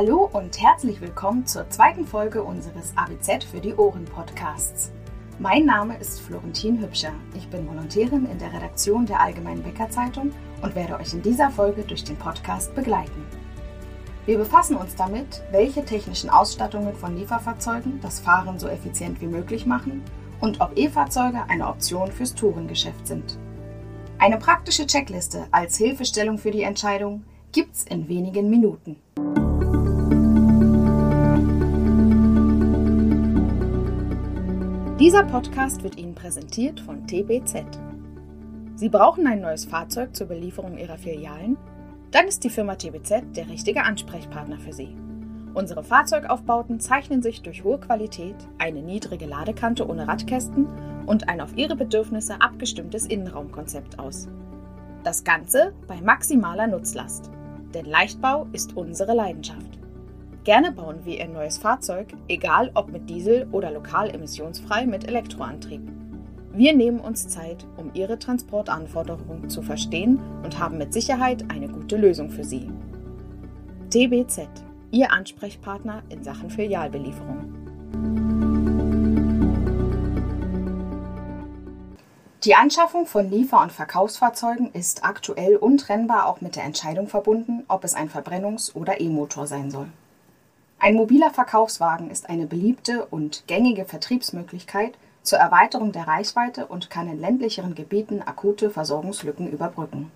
Hallo 0.00 0.30
und 0.32 0.62
herzlich 0.62 1.00
willkommen 1.00 1.44
zur 1.44 1.68
zweiten 1.70 2.06
Folge 2.06 2.44
unseres 2.44 2.92
ABZ 2.94 3.42
für 3.42 3.58
die 3.58 3.74
Ohren 3.74 4.04
Podcasts. 4.04 4.92
Mein 5.40 5.64
Name 5.64 5.98
ist 5.98 6.20
Florentin 6.20 6.80
Hübscher. 6.80 7.10
Ich 7.34 7.48
bin 7.48 7.66
Volontärin 7.66 8.24
in 8.26 8.38
der 8.38 8.52
Redaktion 8.52 9.06
der 9.06 9.20
Allgemeinen 9.20 9.64
Bäckerzeitung 9.64 10.30
und 10.62 10.76
werde 10.76 11.00
euch 11.00 11.14
in 11.14 11.22
dieser 11.22 11.50
Folge 11.50 11.82
durch 11.82 12.04
den 12.04 12.14
Podcast 12.14 12.72
begleiten. 12.76 13.26
Wir 14.24 14.38
befassen 14.38 14.76
uns 14.76 14.94
damit, 14.94 15.42
welche 15.50 15.84
technischen 15.84 16.30
Ausstattungen 16.30 16.94
von 16.94 17.16
Lieferfahrzeugen 17.16 17.98
das 18.00 18.20
Fahren 18.20 18.60
so 18.60 18.68
effizient 18.68 19.20
wie 19.20 19.26
möglich 19.26 19.66
machen 19.66 20.04
und 20.38 20.60
ob 20.60 20.78
E-Fahrzeuge 20.78 21.42
eine 21.48 21.66
Option 21.66 22.12
fürs 22.12 22.36
Tourengeschäft 22.36 23.04
sind. 23.04 23.36
Eine 24.18 24.38
praktische 24.38 24.86
Checkliste 24.86 25.48
als 25.50 25.76
Hilfestellung 25.76 26.38
für 26.38 26.52
die 26.52 26.62
Entscheidung 26.62 27.24
gibt's 27.50 27.82
in 27.82 28.08
wenigen 28.08 28.48
Minuten. 28.48 28.94
Dieser 34.98 35.22
Podcast 35.22 35.84
wird 35.84 35.96
Ihnen 35.96 36.16
präsentiert 36.16 36.80
von 36.80 37.06
TBZ. 37.06 37.64
Sie 38.74 38.88
brauchen 38.88 39.28
ein 39.28 39.40
neues 39.40 39.64
Fahrzeug 39.64 40.16
zur 40.16 40.26
Belieferung 40.26 40.76
Ihrer 40.76 40.98
Filialen? 40.98 41.56
Dann 42.10 42.26
ist 42.26 42.42
die 42.42 42.50
Firma 42.50 42.74
TBZ 42.74 43.36
der 43.36 43.48
richtige 43.48 43.84
Ansprechpartner 43.84 44.58
für 44.58 44.72
Sie. 44.72 44.96
Unsere 45.54 45.84
Fahrzeugaufbauten 45.84 46.80
zeichnen 46.80 47.22
sich 47.22 47.42
durch 47.42 47.62
hohe 47.62 47.78
Qualität, 47.78 48.34
eine 48.58 48.82
niedrige 48.82 49.26
Ladekante 49.26 49.86
ohne 49.86 50.08
Radkästen 50.08 50.66
und 51.06 51.28
ein 51.28 51.40
auf 51.40 51.56
Ihre 51.56 51.76
Bedürfnisse 51.76 52.40
abgestimmtes 52.40 53.06
Innenraumkonzept 53.06 54.00
aus. 54.00 54.26
Das 55.04 55.22
Ganze 55.22 55.74
bei 55.86 56.00
maximaler 56.00 56.66
Nutzlast. 56.66 57.30
Denn 57.72 57.86
Leichtbau 57.86 58.48
ist 58.52 58.76
unsere 58.76 59.14
Leidenschaft. 59.14 59.77
Gerne 60.48 60.72
bauen 60.72 61.04
wir 61.04 61.18
Ihr 61.18 61.28
neues 61.28 61.58
Fahrzeug, 61.58 62.14
egal 62.26 62.70
ob 62.72 62.88
mit 62.88 63.10
Diesel 63.10 63.46
oder 63.52 63.70
lokal 63.70 64.08
emissionsfrei 64.08 64.86
mit 64.86 65.06
Elektroantrieb. 65.06 65.82
Wir 66.54 66.74
nehmen 66.74 67.00
uns 67.00 67.28
Zeit, 67.28 67.66
um 67.76 67.90
Ihre 67.92 68.18
Transportanforderungen 68.18 69.50
zu 69.50 69.60
verstehen 69.60 70.18
und 70.42 70.58
haben 70.58 70.78
mit 70.78 70.94
Sicherheit 70.94 71.44
eine 71.50 71.68
gute 71.68 71.98
Lösung 71.98 72.30
für 72.30 72.44
Sie. 72.44 72.70
TBZ, 73.90 74.48
Ihr 74.90 75.12
Ansprechpartner 75.12 76.02
in 76.08 76.24
Sachen 76.24 76.48
Filialbelieferung. 76.48 77.52
Die 82.44 82.54
Anschaffung 82.54 83.04
von 83.04 83.28
Liefer- 83.30 83.60
und 83.60 83.72
Verkaufsfahrzeugen 83.72 84.72
ist 84.72 85.04
aktuell 85.04 85.56
untrennbar 85.56 86.26
auch 86.26 86.40
mit 86.40 86.56
der 86.56 86.64
Entscheidung 86.64 87.06
verbunden, 87.06 87.64
ob 87.68 87.84
es 87.84 87.92
ein 87.92 88.08
Verbrennungs- 88.08 88.74
oder 88.74 88.98
E-Motor 88.98 89.46
sein 89.46 89.70
soll. 89.70 89.88
Ein 90.80 90.94
mobiler 90.94 91.30
Verkaufswagen 91.30 92.08
ist 92.08 92.30
eine 92.30 92.46
beliebte 92.46 93.06
und 93.06 93.42
gängige 93.48 93.84
Vertriebsmöglichkeit 93.84 94.94
zur 95.22 95.38
Erweiterung 95.38 95.90
der 95.90 96.06
Reichweite 96.06 96.66
und 96.66 96.88
kann 96.88 97.08
in 97.08 97.20
ländlicheren 97.20 97.74
Gebieten 97.74 98.22
akute 98.22 98.70
Versorgungslücken 98.70 99.50
überbrücken. 99.50 100.12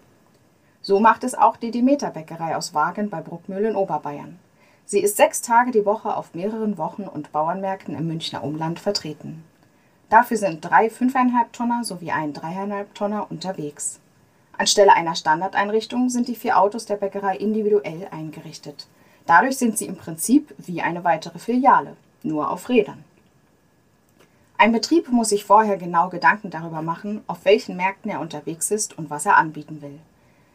So 0.80 1.00
macht 1.00 1.24
es 1.24 1.34
auch 1.34 1.56
die 1.56 1.72
Demeter 1.72 2.10
Bäckerei 2.10 2.56
aus 2.56 2.74
Wagen 2.74 3.10
bei 3.10 3.20
Bruckmühl 3.20 3.64
in 3.64 3.74
Oberbayern. 3.74 4.38
Sie 4.84 5.00
ist 5.00 5.16
sechs 5.16 5.42
Tage 5.42 5.72
die 5.72 5.84
Woche 5.84 6.16
auf 6.16 6.32
mehreren 6.32 6.78
Wochen- 6.78 7.08
und 7.08 7.32
Bauernmärkten 7.32 7.96
im 7.96 8.06
Münchner 8.06 8.44
Umland 8.44 8.78
vertreten. 8.78 9.42
Dafür 10.10 10.36
sind 10.36 10.64
drei 10.64 10.86
5,5 10.86 11.52
Tonner 11.52 11.82
sowie 11.82 12.12
ein 12.12 12.34
3,5 12.34 12.86
Tonner 12.94 13.26
unterwegs. 13.30 13.98
Anstelle 14.56 14.92
einer 14.94 15.16
Standardeinrichtung 15.16 16.08
sind 16.08 16.28
die 16.28 16.36
vier 16.36 16.60
Autos 16.60 16.86
der 16.86 16.96
Bäckerei 16.96 17.36
individuell 17.36 18.06
eingerichtet. 18.12 18.86
Dadurch 19.26 19.56
sind 19.56 19.78
sie 19.78 19.86
im 19.86 19.96
Prinzip 19.96 20.54
wie 20.58 20.82
eine 20.82 21.04
weitere 21.04 21.38
Filiale, 21.38 21.96
nur 22.22 22.50
auf 22.50 22.68
Rädern. 22.68 23.04
Ein 24.58 24.72
Betrieb 24.72 25.10
muss 25.10 25.30
sich 25.30 25.44
vorher 25.44 25.76
genau 25.76 26.08
Gedanken 26.08 26.50
darüber 26.50 26.82
machen, 26.82 27.22
auf 27.26 27.44
welchen 27.44 27.76
Märkten 27.76 28.10
er 28.10 28.20
unterwegs 28.20 28.70
ist 28.70 28.96
und 28.96 29.10
was 29.10 29.26
er 29.26 29.36
anbieten 29.36 29.82
will. 29.82 29.98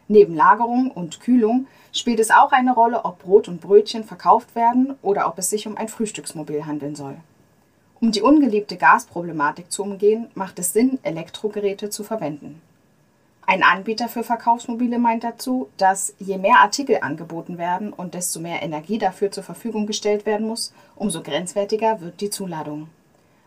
Neben 0.08 0.34
Lagerung 0.34 0.90
und 0.90 1.20
Kühlung 1.20 1.66
spielt 1.92 2.18
es 2.18 2.30
auch 2.30 2.52
eine 2.52 2.72
Rolle, 2.72 3.04
ob 3.04 3.18
Brot 3.18 3.48
und 3.48 3.60
Brötchen 3.60 4.04
verkauft 4.04 4.54
werden 4.54 4.94
oder 5.02 5.28
ob 5.28 5.38
es 5.38 5.50
sich 5.50 5.66
um 5.66 5.76
ein 5.76 5.88
Frühstücksmobil 5.88 6.64
handeln 6.64 6.94
soll. 6.94 7.16
Um 8.00 8.12
die 8.12 8.22
ungeliebte 8.22 8.76
Gasproblematik 8.76 9.70
zu 9.70 9.82
umgehen, 9.82 10.28
macht 10.34 10.58
es 10.58 10.72
Sinn, 10.72 10.98
Elektrogeräte 11.02 11.90
zu 11.90 12.04
verwenden. 12.04 12.62
Ein 13.48 13.62
Anbieter 13.62 14.10
für 14.10 14.24
Verkaufsmobile 14.24 14.98
meint 14.98 15.24
dazu, 15.24 15.70
dass 15.78 16.12
je 16.18 16.36
mehr 16.36 16.58
Artikel 16.58 16.98
angeboten 17.00 17.56
werden 17.56 17.94
und 17.94 18.12
desto 18.12 18.40
mehr 18.40 18.62
Energie 18.62 18.98
dafür 18.98 19.30
zur 19.30 19.42
Verfügung 19.42 19.86
gestellt 19.86 20.26
werden 20.26 20.46
muss, 20.46 20.74
umso 20.96 21.22
grenzwertiger 21.22 22.02
wird 22.02 22.20
die 22.20 22.28
Zuladung. 22.28 22.90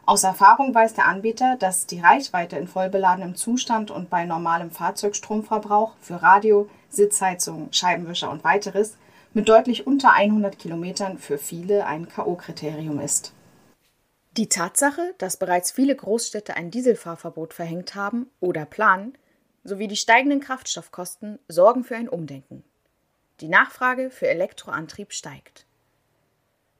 Aus 0.08 0.24
Erfahrung 0.24 0.74
weiß 0.74 0.96
der 0.96 1.06
Anbieter, 1.06 1.56
dass 1.56 1.86
die 1.86 2.00
Reichweite 2.00 2.56
in 2.56 2.68
vollbeladenem 2.68 3.36
Zustand 3.36 3.92
und 3.92 4.10
bei 4.10 4.26
normalem 4.26 4.72
Fahrzeugstromverbrauch 4.72 5.94
für 6.02 6.24
Radio, 6.24 6.68
Sitzheizung, 6.90 7.68
Scheibenwischer 7.72 8.32
und 8.32 8.44
weiteres 8.44 8.98
mit 9.36 9.50
deutlich 9.50 9.86
unter 9.86 10.14
100 10.14 10.58
Kilometern 10.58 11.20
für 11.20 11.38
viele 11.38 11.86
ein 11.86 12.10
K.O.-Kriterium 12.10 13.00
ist. 13.00 13.34
Die 14.36 14.50
Tatsache, 14.50 15.14
dass 15.20 15.38
bereits 15.38 15.70
viele 15.70 15.96
Großstädte 15.96 16.56
ein 16.56 16.72
Dieselfahrverbot 16.72 17.54
verhängt 17.54 17.94
haben 17.94 18.32
oder 18.40 18.66
planen, 18.66 19.16
sowie 19.64 19.88
die 19.88 19.96
steigenden 19.96 20.40
Kraftstoffkosten 20.40 21.40
sorgen 21.48 21.84
für 21.84 21.96
ein 21.96 22.10
Umdenken. 22.10 22.64
Die 23.40 23.48
Nachfrage 23.48 24.10
für 24.10 24.28
Elektroantrieb 24.28 25.14
steigt. 25.14 25.66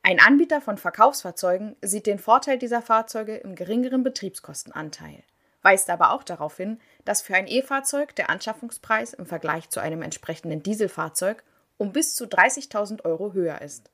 Ein 0.04 0.20
Anbieter 0.20 0.62
von 0.62 0.78
Verkaufsfahrzeugen 0.78 1.76
sieht 1.82 2.08
den 2.08 2.20
Vorteil 2.20 2.58
dieser 2.58 2.82
Fahrzeuge 2.82 3.38
im 3.38 3.56
geringeren 3.56 4.04
Betriebskostenanteil, 4.04 5.24
weist 5.62 5.90
aber 5.90 6.12
auch 6.12 6.24
darauf 6.24 6.58
hin, 6.58 6.80
dass 7.06 7.22
für 7.22 7.36
ein 7.36 7.48
E-Fahrzeug 7.48 8.16
der 8.16 8.30
Anschaffungspreis 8.30 9.14
im 9.14 9.26
Vergleich 9.26 9.70
zu 9.70 9.80
einem 9.80 10.02
entsprechenden 10.02 10.64
Dieselfahrzeug 10.64 11.44
um 11.82 11.92
bis 11.92 12.14
zu 12.14 12.26
30.000 12.26 13.06
Euro 13.06 13.34
höher 13.34 13.60
ist. 13.62 13.90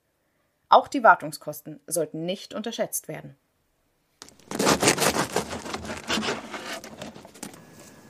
Auch 0.68 0.90
die 0.90 1.04
Wartungskosten 1.04 1.80
sollten 1.88 2.26
nicht 2.26 2.54
unterschätzt 2.54 3.08
werden. 3.08 3.38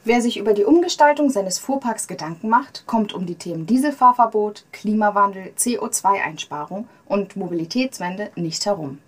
Wer 0.07 0.21
sich 0.21 0.37
über 0.37 0.53
die 0.53 0.63
Umgestaltung 0.63 1.29
seines 1.29 1.59
Fuhrparks 1.59 2.07
Gedanken 2.07 2.47
macht, 2.47 2.87
kommt 2.87 3.11
um 3.11 3.25
die 3.25 3.35
Themen 3.35 3.65
Dieselfahrverbot, 3.65 4.63
Klimawandel, 4.71 5.51
CO2-Einsparung 5.57 6.87
und 7.07 7.35
Mobilitätswende 7.35 8.31
nicht 8.37 8.65
herum. 8.65 8.99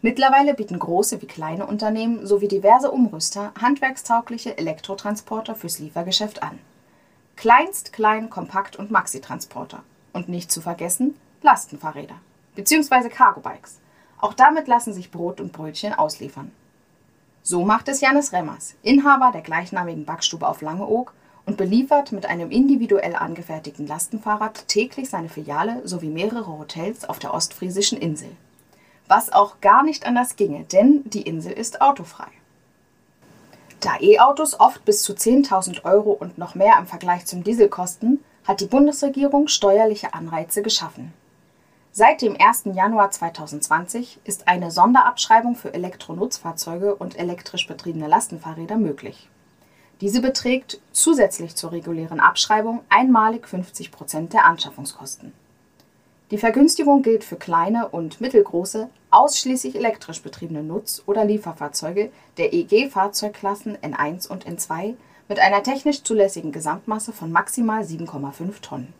Mittlerweile 0.00 0.54
bieten 0.54 0.78
große 0.78 1.20
wie 1.20 1.26
kleine 1.26 1.66
Unternehmen 1.66 2.24
sowie 2.24 2.46
diverse 2.46 2.92
Umrüster 2.92 3.52
handwerkstaugliche 3.60 4.56
Elektrotransporter 4.56 5.56
fürs 5.56 5.80
Liefergeschäft 5.80 6.40
an. 6.40 6.60
Kleinst, 7.34 7.92
Klein, 7.92 8.30
Kompakt 8.30 8.76
und 8.76 8.92
Maxi-Transporter. 8.92 9.82
Und 10.12 10.28
nicht 10.28 10.52
zu 10.52 10.60
vergessen 10.60 11.16
Lastenfahrräder 11.42 12.14
bzw. 12.54 13.08
Cargo-Bikes. 13.08 13.80
Auch 14.20 14.34
damit 14.34 14.68
lassen 14.68 14.92
sich 14.92 15.10
Brot 15.10 15.40
und 15.40 15.52
Brötchen 15.52 15.94
ausliefern. 15.94 16.52
So 17.50 17.64
macht 17.64 17.88
es 17.88 18.02
Janis 18.02 18.34
Remmers, 18.34 18.74
Inhaber 18.82 19.30
der 19.32 19.40
gleichnamigen 19.40 20.04
Backstube 20.04 20.46
auf 20.46 20.60
Langeoog 20.60 21.14
und 21.46 21.56
beliefert 21.56 22.12
mit 22.12 22.26
einem 22.26 22.50
individuell 22.50 23.16
angefertigten 23.16 23.86
Lastenfahrrad 23.86 24.68
täglich 24.68 25.08
seine 25.08 25.30
Filiale 25.30 25.80
sowie 25.88 26.10
mehrere 26.10 26.46
Hotels 26.58 27.08
auf 27.08 27.18
der 27.18 27.32
ostfriesischen 27.32 27.96
Insel. 27.96 28.28
Was 29.06 29.32
auch 29.32 29.62
gar 29.62 29.82
nicht 29.82 30.04
anders 30.04 30.36
ginge, 30.36 30.64
denn 30.64 31.04
die 31.06 31.22
Insel 31.22 31.52
ist 31.52 31.80
autofrei. 31.80 32.28
Da 33.80 33.92
E-Autos 33.98 34.60
oft 34.60 34.84
bis 34.84 35.02
zu 35.02 35.14
10.000 35.14 35.84
Euro 35.84 36.10
und 36.10 36.36
noch 36.36 36.54
mehr 36.54 36.76
im 36.78 36.86
Vergleich 36.86 37.24
zum 37.24 37.44
Diesel 37.44 37.70
kosten, 37.70 38.22
hat 38.44 38.60
die 38.60 38.66
Bundesregierung 38.66 39.48
steuerliche 39.48 40.12
Anreize 40.12 40.60
geschaffen. 40.60 41.14
Seit 41.98 42.22
dem 42.22 42.36
1. 42.40 42.76
Januar 42.76 43.10
2020 43.10 44.20
ist 44.22 44.46
eine 44.46 44.70
Sonderabschreibung 44.70 45.56
für 45.56 45.74
Elektronutzfahrzeuge 45.74 46.94
und 46.94 47.18
elektrisch 47.18 47.66
betriebene 47.66 48.06
Lastenfahrräder 48.06 48.76
möglich. 48.76 49.28
Diese 50.00 50.20
beträgt 50.20 50.80
zusätzlich 50.92 51.56
zur 51.56 51.72
regulären 51.72 52.20
Abschreibung 52.20 52.82
einmalig 52.88 53.48
50 53.48 53.90
Prozent 53.90 54.32
der 54.32 54.44
Anschaffungskosten. 54.44 55.32
Die 56.30 56.38
Vergünstigung 56.38 57.02
gilt 57.02 57.24
für 57.24 57.34
kleine 57.34 57.88
und 57.88 58.20
mittelgroße, 58.20 58.88
ausschließlich 59.10 59.74
elektrisch 59.74 60.22
betriebene 60.22 60.62
Nutz- 60.62 61.02
oder 61.04 61.24
Lieferfahrzeuge 61.24 62.12
der 62.36 62.52
EG-Fahrzeugklassen 62.54 63.76
N1 63.76 64.28
und 64.28 64.46
N2 64.46 64.94
mit 65.28 65.40
einer 65.40 65.64
technisch 65.64 66.04
zulässigen 66.04 66.52
Gesamtmasse 66.52 67.12
von 67.12 67.32
maximal 67.32 67.82
7,5 67.82 68.60
Tonnen. 68.60 68.94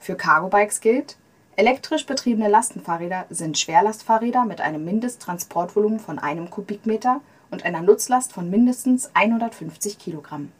Für 0.00 0.16
Cargo-Bikes 0.16 0.80
gilt, 0.80 1.16
Elektrisch 1.58 2.06
betriebene 2.06 2.48
Lastenfahrräder 2.48 3.26
sind 3.30 3.58
Schwerlastfahrräder 3.58 4.44
mit 4.44 4.60
einem 4.60 4.84
Mindesttransportvolumen 4.84 5.98
von 5.98 6.20
einem 6.20 6.50
Kubikmeter 6.50 7.20
und 7.50 7.64
einer 7.64 7.82
Nutzlast 7.82 8.32
von 8.32 8.48
mindestens 8.48 9.10
150 9.14 9.98
Kilogramm. 9.98 10.52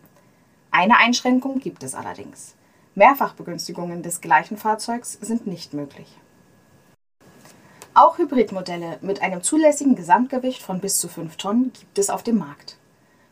Eine 0.72 0.96
Einschränkung 0.96 1.60
gibt 1.60 1.84
es 1.84 1.94
allerdings. 1.94 2.56
Mehrfachbegünstigungen 2.96 4.02
des 4.02 4.20
gleichen 4.20 4.56
Fahrzeugs 4.56 5.12
sind 5.20 5.46
nicht 5.46 5.72
möglich. 5.72 6.08
Auch 7.94 8.18
Hybridmodelle 8.18 8.98
mit 9.00 9.22
einem 9.22 9.44
zulässigen 9.44 9.94
Gesamtgewicht 9.94 10.64
von 10.64 10.80
bis 10.80 10.98
zu 10.98 11.06
5 11.06 11.36
Tonnen 11.36 11.72
gibt 11.74 11.96
es 12.00 12.10
auf 12.10 12.24
dem 12.24 12.38
Markt. 12.38 12.76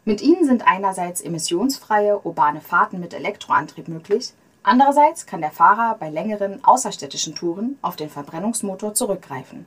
Mit 0.04 0.22
ihnen 0.22 0.44
sind 0.44 0.64
einerseits 0.64 1.20
emissionsfreie 1.20 2.20
urbane 2.20 2.60
Fahrten 2.60 3.00
mit 3.00 3.12
Elektroantrieb 3.12 3.88
möglich, 3.88 4.34
andererseits 4.66 5.24
kann 5.24 5.40
der 5.40 5.50
Fahrer 5.50 5.96
bei 5.98 6.10
längeren 6.10 6.62
außerstädtischen 6.62 7.34
Touren 7.34 7.78
auf 7.80 7.96
den 7.96 8.10
Verbrennungsmotor 8.10 8.92
zurückgreifen. 8.92 9.64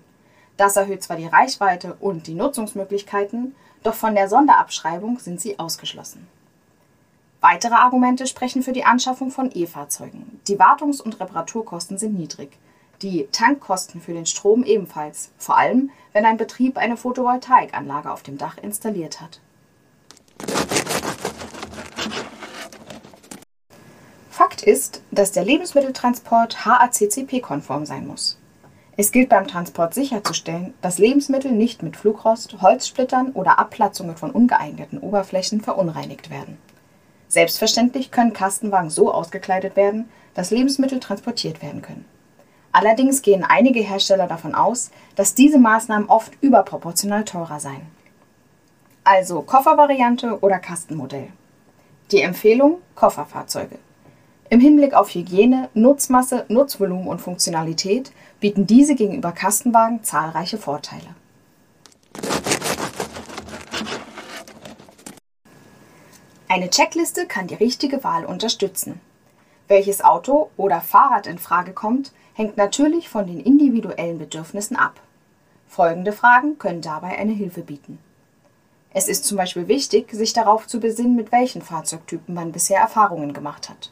Das 0.58 0.76
erhöht 0.76 1.02
zwar 1.02 1.18
die 1.18 1.26
Reichweite 1.26 1.96
und 2.00 2.28
die 2.28 2.36
Nutzungsmöglichkeiten, 2.36 3.56
doch 3.82 3.96
von 3.96 4.14
der 4.14 4.30
Sonderabschreibung 4.30 5.18
sind 5.18 5.42
sie 5.42 5.58
ausgeschlossen. 5.58 6.28
Weitere 7.42 7.76
Argumente 7.76 8.28
sprechen 8.28 8.62
für 8.62 8.74
die 8.74 8.84
Anschaffung 8.84 9.32
von 9.32 9.50
E-Fahrzeugen. 9.54 10.42
Die 10.48 10.60
Wartungs- 10.60 11.02
und 11.02 11.20
Reparaturkosten 11.22 11.98
sind 11.98 12.20
niedrig, 12.20 12.58
die 13.02 13.28
Tankkosten 13.32 14.02
für 14.02 14.14
den 14.14 14.26
Strom 14.26 14.64
ebenfalls, 14.64 15.32
vor 15.38 15.58
allem 15.58 15.90
wenn 16.12 16.26
ein 16.26 16.36
Betrieb 16.36 16.78
eine 16.78 16.98
Photovoltaikanlage 16.98 18.12
auf 18.12 18.24
dem 18.24 18.38
Dach 18.38 18.58
installiert 18.58 19.22
hat. 19.22 19.40
Fakt 24.60 24.68
ist, 24.68 25.02
dass 25.10 25.32
der 25.32 25.46
Lebensmitteltransport 25.46 26.66
HACCP-konform 26.66 27.86
sein 27.86 28.06
muss. 28.06 28.38
Es 28.98 29.14
gilt 29.14 29.30
beim 29.30 29.48
Transport 29.48 29.94
sicherzustellen, 29.94 30.74
dass 30.82 30.98
Lebensmittel 30.98 31.52
nicht 31.52 31.82
mit 31.82 31.96
Flugrost, 31.96 32.62
Holzsplittern 32.62 33.32
oder 33.32 33.58
Abplatzungen 33.58 34.18
von 34.18 34.32
ungeeigneten 34.32 35.00
Oberflächen 35.00 35.62
verunreinigt 35.62 36.30
werden. 36.30 36.58
Selbstverständlich 37.30 38.12
können 38.12 38.34
Kastenwagen 38.34 38.90
so 38.90 39.14
ausgekleidet 39.14 39.78
werden, 39.78 40.10
dass 40.34 40.52
Lebensmittel 40.52 41.00
transportiert 41.00 41.62
werden 41.62 41.82
können. 41.82 42.04
Allerdings 42.74 43.22
gehen 43.22 43.46
einige 43.48 43.80
Hersteller 43.80 44.28
davon 44.28 44.56
aus, 44.56 44.92
dass 45.16 45.36
diese 45.36 45.58
Maßnahmen 45.58 46.10
oft 46.10 46.34
überproportional 46.42 47.24
teurer 47.24 47.62
seien. 47.62 47.88
Also 49.06 49.42
Koffervariante 49.42 50.40
oder 50.42 50.60
Kastenmodell. 50.60 51.30
Die 52.12 52.22
Empfehlung 52.22 52.80
Kofferfahrzeuge. 52.96 53.80
Im 54.52 54.60
Hinblick 54.60 54.96
auf 54.96 55.14
Hygiene, 55.14 55.70
Nutzmasse, 55.76 56.46
Nutzvolumen 56.48 57.08
und 57.08 57.22
Funktionalität 57.22 58.12
bieten 58.40 58.66
diese 58.66 58.96
gegenüber 58.96 59.32
Kastenwagen 59.32 60.04
zahlreiche 60.04 60.58
Vorteile. 60.58 61.16
Eine 66.48 66.72
Checkliste 66.72 67.28
kann 67.28 67.46
die 67.46 67.54
richtige 67.54 68.04
Wahl 68.04 68.26
unterstützen. 68.26 69.00
Welches 69.68 70.04
Auto 70.04 70.50
oder 70.58 70.82
Fahrrad 70.82 71.28
in 71.28 71.38
Frage 71.38 71.74
kommt, 71.74 72.12
hängt 72.34 72.58
natürlich 72.58 73.08
von 73.08 73.28
den 73.28 73.40
individuellen 73.40 74.18
Bedürfnissen 74.18 74.76
ab. 74.76 75.00
Folgende 75.68 76.12
Fragen 76.12 76.58
können 76.58 76.82
dabei 76.82 77.20
eine 77.20 77.34
Hilfe 77.34 77.62
bieten. 77.62 78.00
Es 78.96 79.08
ist 79.08 79.26
zum 79.26 79.38
Beispiel 79.38 79.68
wichtig, 79.68 80.12
sich 80.12 80.34
darauf 80.34 80.66
zu 80.66 80.80
besinnen, 80.80 81.16
mit 81.16 81.32
welchen 81.32 81.62
Fahrzeugtypen 81.62 82.34
man 82.34 82.52
bisher 82.52 82.80
Erfahrungen 82.80 83.34
gemacht 83.34 83.70
hat. 83.70 83.92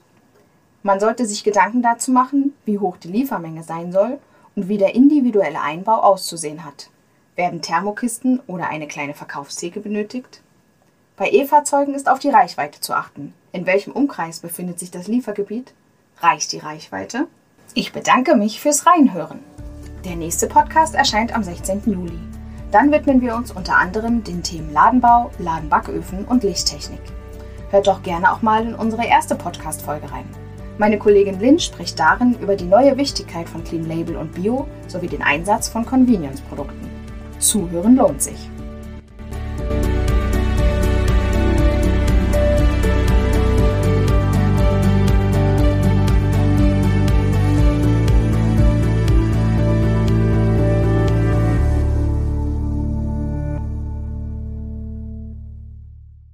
Man 0.84 1.00
sollte 1.00 1.26
sich 1.26 1.44
Gedanken 1.44 1.82
dazu 1.82 2.12
machen, 2.12 2.54
wie 2.66 2.80
hoch 2.80 2.98
die 2.98 3.10
Liefermenge 3.10 3.64
sein 3.64 3.92
soll 3.92 4.20
und 4.56 4.68
wie 4.68 4.78
der 4.78 4.96
individuelle 4.96 5.62
Einbau 5.62 6.02
auszusehen 6.02 6.64
hat. 6.64 6.90
Werden 7.36 7.62
Thermokisten 7.62 8.40
oder 8.48 8.70
eine 8.70 8.88
kleine 8.88 9.14
Verkaufstheke 9.14 9.80
benötigt? 9.80 10.42
Bei 11.16 11.30
E-Fahrzeugen 11.30 11.94
ist 11.94 12.10
auf 12.10 12.20
die 12.20 12.30
Reichweite 12.30 12.80
zu 12.80 12.94
achten. 12.94 13.34
In 13.52 13.66
welchem 13.66 13.92
Umkreis 13.94 14.40
befindet 14.40 14.80
sich 14.80 14.92
das 14.92 15.08
Liefergebiet? 15.08 15.74
Reicht 16.20 16.52
die 16.52 16.60
Reichweite? 16.60 17.28
Ich 17.74 17.92
bedanke 17.92 18.36
mich 18.36 18.60
fürs 18.60 18.86
Reinhören. 18.86 19.40
Der 20.06 20.16
nächste 20.16 20.48
Podcast 20.48 20.96
erscheint 20.96 21.36
am 21.36 21.44
16. 21.44 21.84
Juli. 21.86 22.20
Dann 22.72 22.92
widmen 22.92 23.22
wir 23.22 23.36
uns 23.36 23.52
unter 23.52 23.78
anderem 23.78 24.24
den 24.24 24.44
Themen 24.44 24.72
Ladenbau, 24.72 25.32
Ladenbacköfen 25.40 26.26
und 26.26 26.44
Lichttechnik. 26.44 27.02
Hört 27.72 27.88
doch 27.88 28.04
gerne 28.04 28.32
auch 28.32 28.42
mal 28.42 28.66
in 28.66 28.76
unsere 28.76 29.06
erste 29.06 29.36
Podcast-Folge 29.36 30.12
rein. 30.12 30.47
Meine 30.80 31.00
Kollegin 31.00 31.40
Lynn 31.40 31.60
spricht 31.60 31.98
darin 31.98 32.36
über 32.40 32.56
die 32.56 32.66
neue 32.66 32.98
Wichtigkeit 32.98 33.50
von 33.50 33.64
Clean 33.64 33.88
Label 33.88 34.16
und 34.16 34.34
Bio 34.34 34.68
sowie 34.88 35.08
den 35.08 35.24
Einsatz 35.24 35.68
von 35.68 35.84
Convenience-Produkten. 35.84 36.88
Zuhören 37.40 37.96
lohnt 37.96 38.22
sich. 38.22 38.50